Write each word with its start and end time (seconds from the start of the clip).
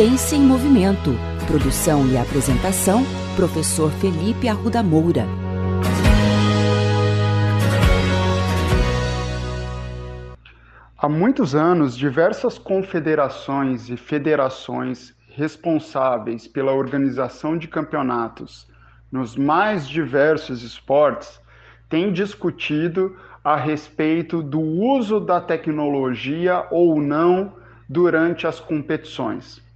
Ciência 0.00 0.34
em 0.34 0.40
Movimento. 0.40 1.10
Produção 1.46 2.06
e 2.06 2.16
apresentação, 2.16 3.02
professor 3.36 3.90
Felipe 3.90 4.48
Arruda 4.48 4.82
Moura. 4.82 5.26
Há 10.96 11.06
muitos 11.06 11.54
anos, 11.54 11.94
diversas 11.94 12.56
confederações 12.56 13.90
e 13.90 13.96
federações 13.98 15.14
responsáveis 15.28 16.48
pela 16.48 16.72
organização 16.72 17.58
de 17.58 17.68
campeonatos 17.68 18.66
nos 19.12 19.36
mais 19.36 19.86
diversos 19.86 20.62
esportes 20.62 21.38
têm 21.90 22.10
discutido 22.10 23.18
a 23.44 23.54
respeito 23.54 24.42
do 24.42 24.62
uso 24.62 25.20
da 25.20 25.42
tecnologia 25.42 26.66
ou 26.70 27.02
não 27.02 27.52
durante 27.86 28.46
as 28.46 28.58
competições. 28.58 29.68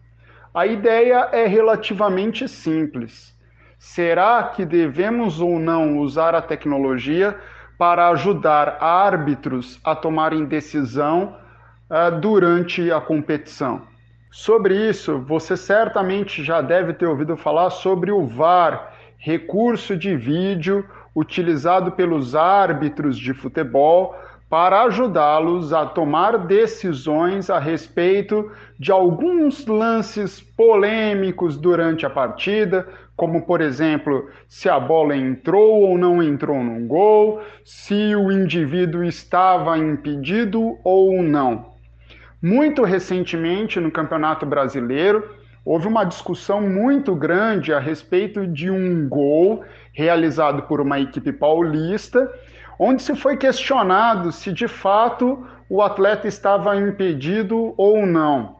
A 0.54 0.66
ideia 0.66 1.30
é 1.32 1.48
relativamente 1.48 2.46
simples. 2.46 3.36
Será 3.76 4.40
que 4.44 4.64
devemos 4.64 5.40
ou 5.40 5.58
não 5.58 5.98
usar 5.98 6.32
a 6.32 6.40
tecnologia 6.40 7.36
para 7.76 8.08
ajudar 8.10 8.78
árbitros 8.80 9.80
a 9.82 9.96
tomarem 9.96 10.44
decisão 10.44 11.36
uh, 11.90 12.20
durante 12.20 12.92
a 12.92 13.00
competição? 13.00 13.82
Sobre 14.30 14.76
isso, 14.88 15.18
você 15.18 15.56
certamente 15.56 16.44
já 16.44 16.60
deve 16.60 16.92
ter 16.92 17.06
ouvido 17.06 17.36
falar 17.36 17.70
sobre 17.70 18.12
o 18.12 18.24
VAR, 18.24 18.94
recurso 19.18 19.96
de 19.96 20.16
vídeo 20.16 20.88
utilizado 21.16 21.90
pelos 21.90 22.36
árbitros 22.36 23.18
de 23.18 23.34
futebol 23.34 24.14
para 24.54 24.84
ajudá-los 24.84 25.72
a 25.72 25.84
tomar 25.84 26.38
decisões 26.38 27.50
a 27.50 27.58
respeito 27.58 28.52
de 28.78 28.92
alguns 28.92 29.66
lances 29.66 30.40
polêmicos 30.40 31.56
durante 31.56 32.06
a 32.06 32.10
partida, 32.10 32.86
como 33.16 33.42
por 33.42 33.60
exemplo, 33.60 34.30
se 34.46 34.68
a 34.68 34.78
bola 34.78 35.16
entrou 35.16 35.82
ou 35.82 35.98
não 35.98 36.22
entrou 36.22 36.62
no 36.62 36.86
gol, 36.86 37.42
se 37.64 38.14
o 38.14 38.30
indivíduo 38.30 39.02
estava 39.02 39.76
impedido 39.76 40.78
ou 40.84 41.20
não. 41.20 41.72
Muito 42.40 42.84
recentemente, 42.84 43.80
no 43.80 43.90
Campeonato 43.90 44.46
Brasileiro, 44.46 45.34
houve 45.64 45.88
uma 45.88 46.04
discussão 46.04 46.60
muito 46.60 47.12
grande 47.16 47.72
a 47.72 47.80
respeito 47.80 48.46
de 48.46 48.70
um 48.70 49.08
gol 49.08 49.64
realizado 49.92 50.62
por 50.68 50.80
uma 50.80 51.00
equipe 51.00 51.32
paulista, 51.32 52.30
onde 52.78 53.02
se 53.02 53.14
foi 53.14 53.36
questionado 53.36 54.32
se 54.32 54.52
de 54.52 54.68
fato 54.68 55.46
o 55.68 55.82
atleta 55.82 56.28
estava 56.28 56.76
impedido 56.76 57.74
ou 57.76 58.06
não. 58.06 58.56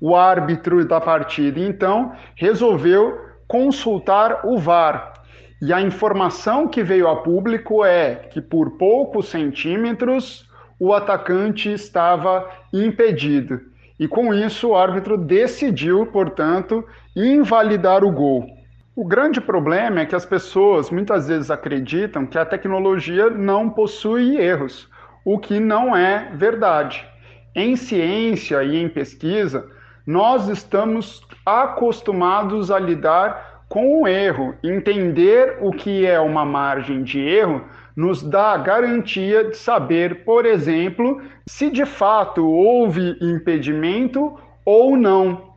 O 0.00 0.14
árbitro 0.14 0.84
da 0.84 1.00
partida, 1.00 1.58
então, 1.58 2.12
resolveu 2.36 3.18
consultar 3.46 4.46
o 4.46 4.58
VAR. 4.58 5.14
E 5.60 5.72
a 5.72 5.80
informação 5.80 6.68
que 6.68 6.84
veio 6.84 7.08
a 7.08 7.16
público 7.16 7.84
é 7.84 8.14
que 8.14 8.40
por 8.40 8.78
poucos 8.78 9.28
centímetros 9.28 10.48
o 10.78 10.92
atacante 10.92 11.72
estava 11.72 12.48
impedido. 12.72 13.60
E 13.98 14.06
com 14.06 14.32
isso 14.32 14.68
o 14.68 14.76
árbitro 14.76 15.18
decidiu, 15.18 16.06
portanto, 16.06 16.84
invalidar 17.16 18.04
o 18.04 18.12
gol. 18.12 18.57
O 18.98 19.04
grande 19.04 19.40
problema 19.40 20.00
é 20.00 20.06
que 20.06 20.16
as 20.16 20.26
pessoas 20.26 20.90
muitas 20.90 21.28
vezes 21.28 21.52
acreditam 21.52 22.26
que 22.26 22.36
a 22.36 22.44
tecnologia 22.44 23.30
não 23.30 23.70
possui 23.70 24.36
erros, 24.36 24.90
o 25.24 25.38
que 25.38 25.60
não 25.60 25.96
é 25.96 26.32
verdade. 26.34 27.06
Em 27.54 27.76
ciência 27.76 28.60
e 28.64 28.76
em 28.76 28.88
pesquisa, 28.88 29.70
nós 30.04 30.48
estamos 30.48 31.22
acostumados 31.46 32.72
a 32.72 32.80
lidar 32.80 33.62
com 33.68 34.02
o 34.02 34.08
erro. 34.08 34.56
Entender 34.64 35.58
o 35.60 35.70
que 35.70 36.04
é 36.04 36.18
uma 36.18 36.44
margem 36.44 37.04
de 37.04 37.20
erro 37.20 37.62
nos 37.94 38.20
dá 38.20 38.50
a 38.54 38.58
garantia 38.58 39.44
de 39.44 39.56
saber, 39.56 40.24
por 40.24 40.44
exemplo, 40.44 41.22
se 41.46 41.70
de 41.70 41.86
fato 41.86 42.44
houve 42.44 43.16
impedimento 43.20 44.36
ou 44.64 44.96
não. 44.96 45.47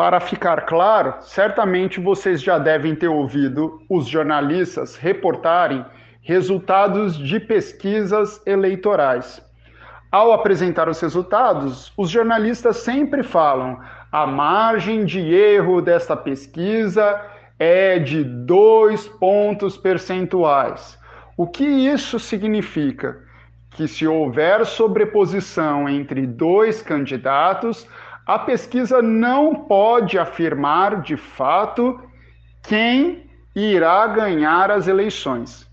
Para 0.00 0.18
ficar 0.18 0.62
claro, 0.62 1.16
certamente 1.20 2.00
vocês 2.00 2.42
já 2.42 2.58
devem 2.58 2.94
ter 2.94 3.08
ouvido 3.08 3.82
os 3.86 4.06
jornalistas 4.06 4.96
reportarem 4.96 5.84
resultados 6.22 7.18
de 7.18 7.38
pesquisas 7.38 8.40
eleitorais. 8.46 9.42
Ao 10.10 10.32
apresentar 10.32 10.88
os 10.88 10.98
resultados, 11.02 11.92
os 11.98 12.08
jornalistas 12.08 12.78
sempre 12.78 13.22
falam: 13.22 13.78
a 14.10 14.26
margem 14.26 15.04
de 15.04 15.20
erro 15.20 15.82
desta 15.82 16.16
pesquisa 16.16 17.20
é 17.58 17.98
de 17.98 18.24
dois 18.24 19.06
pontos 19.06 19.76
percentuais. 19.76 20.98
O 21.36 21.46
que 21.46 21.62
isso 21.62 22.18
significa? 22.18 23.18
Que 23.72 23.86
se 23.86 24.06
houver 24.06 24.64
sobreposição 24.64 25.86
entre 25.86 26.26
dois 26.26 26.80
candidatos, 26.80 27.86
a 28.30 28.38
pesquisa 28.38 29.02
não 29.02 29.56
pode 29.56 30.16
afirmar 30.16 31.02
de 31.02 31.16
fato 31.16 31.98
quem 32.62 33.28
irá 33.56 34.06
ganhar 34.06 34.70
as 34.70 34.86
eleições. 34.86 35.68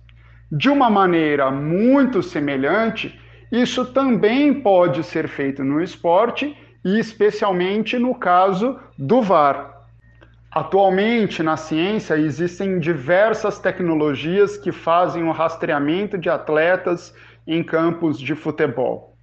De 0.51 0.67
uma 0.67 0.89
maneira 0.89 1.51
muito 1.51 2.23
semelhante, 2.23 3.13
isso 3.51 3.85
também 3.85 4.55
pode 4.55 5.03
ser 5.03 5.27
feito 5.27 5.63
no 5.63 5.79
esporte 5.83 6.57
e 6.83 6.97
especialmente 6.97 7.99
no 7.99 8.15
caso 8.15 8.79
do 8.97 9.21
VAR. 9.21 9.83
Atualmente, 10.51 11.43
na 11.43 11.57
ciência, 11.57 12.17
existem 12.17 12.79
diversas 12.79 13.59
tecnologias 13.59 14.57
que 14.57 14.71
fazem 14.71 15.21
o 15.25 15.31
rastreamento 15.31 16.17
de 16.17 16.27
atletas 16.27 17.13
em 17.45 17.61
campos 17.61 18.19
de 18.19 18.33
futebol. 18.33 19.16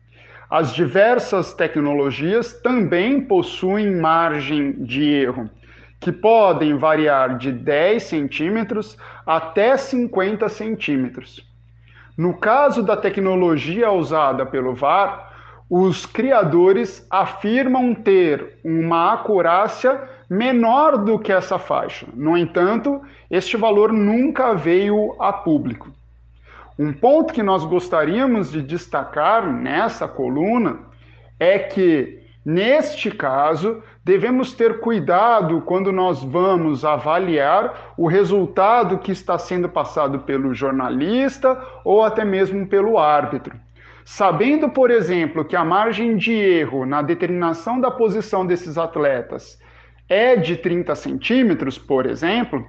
As 0.57 0.73
diversas 0.73 1.53
tecnologias 1.53 2.53
também 2.53 3.21
possuem 3.21 3.97
margem 3.97 4.71
de 4.85 5.03
erro, 5.03 5.51
que 5.99 6.13
podem 6.13 6.79
variar 6.79 7.37
de 7.39 7.51
10 7.51 8.01
centímetros 8.01 8.97
até 9.27 9.77
50 9.77 10.49
centímetros. 10.49 11.45
No 12.17 12.35
caso 12.35 12.85
da 12.85 12.97
tecnologia 12.97 13.91
usada 13.91 14.47
pelo 14.47 14.77
VAR, 14.77 15.33
os 15.69 16.07
criadores 16.07 17.05
afirmam 17.11 17.93
ter 17.93 18.61
uma 18.65 19.13
acurácia 19.13 20.09
menor 20.31 20.99
do 20.99 21.19
que 21.19 21.33
essa 21.33 21.59
faixa. 21.59 22.07
No 22.15 22.39
entanto, 22.39 23.03
este 23.29 23.57
valor 23.57 23.93
nunca 23.93 24.55
veio 24.55 25.17
a 25.19 25.33
público. 25.33 25.91
Um 26.79 26.93
ponto 26.93 27.33
que 27.33 27.43
nós 27.43 27.65
gostaríamos 27.65 28.51
de 28.51 28.61
destacar 28.61 29.47
nessa 29.47 30.09
coluna 30.09 30.81
é 31.39 31.57
que, 31.59 32.21
neste 32.45 33.12
caso, 33.12 33.81
devemos 34.05 34.53
ter 34.53 34.81
cuidado 34.81 35.61
quando 35.62 35.93
nós 35.93 36.23
vamos 36.23 36.85
avaliar 36.85 37.95
o 37.97 38.09
resultado 38.09 38.99
que 38.99 39.12
está 39.12 39.39
sendo 39.39 39.69
passado 39.69 40.21
pelo 40.21 40.53
jornalista 40.53 41.61
ou 41.85 42.03
até 42.03 42.25
mesmo 42.25 42.67
pelo 42.67 42.99
árbitro. 42.99 43.56
Sabendo, 44.05 44.69
por 44.69 44.91
exemplo, 44.91 45.45
que 45.45 45.56
a 45.56 45.65
margem 45.65 46.17
de 46.17 46.33
erro 46.33 46.85
na 46.85 47.03
determinação 47.03 47.81
da 47.81 47.91
posição 47.91 48.45
desses 48.45 48.77
atletas 48.77 49.59
é 50.09 50.37
de 50.37 50.56
30 50.56 50.95
centímetros, 50.97 51.79
por 51.79 52.05
exemplo, 52.05 52.67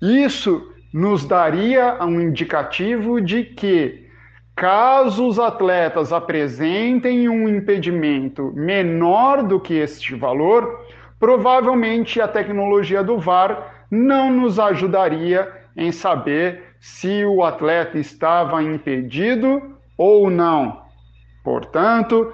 isso 0.00 0.72
nos 0.92 1.24
daria 1.24 1.96
um 2.04 2.20
indicativo 2.20 3.20
de 3.20 3.44
que, 3.44 4.06
caso 4.54 5.26
os 5.26 5.38
atletas 5.38 6.12
apresentem 6.12 7.28
um 7.28 7.48
impedimento 7.48 8.52
menor 8.54 9.42
do 9.42 9.58
que 9.58 9.74
este 9.74 10.14
valor, 10.14 10.84
provavelmente 11.18 12.20
a 12.20 12.28
tecnologia 12.28 13.02
do 13.02 13.18
VAR 13.18 13.86
não 13.90 14.30
nos 14.30 14.58
ajudaria 14.58 15.50
em 15.76 15.90
saber 15.90 16.74
se 16.78 17.24
o 17.24 17.42
atleta 17.42 17.98
estava 17.98 18.62
impedido 18.62 19.76
ou 19.96 20.28
não. 20.28 20.82
Portanto, 21.42 22.32